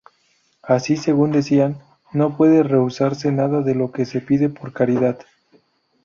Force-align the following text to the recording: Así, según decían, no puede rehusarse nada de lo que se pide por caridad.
Así, 0.63 0.97
según 0.97 1.31
decían, 1.31 1.77
no 2.11 2.35
puede 2.35 2.63
rehusarse 2.63 3.31
nada 3.31 3.61
de 3.61 3.75
lo 3.75 3.91
que 3.91 4.05
se 4.05 4.19
pide 4.19 4.49
por 4.49 4.73
caridad. 4.73 5.19